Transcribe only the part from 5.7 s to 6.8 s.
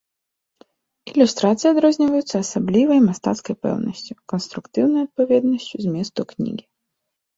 зместу кнігі.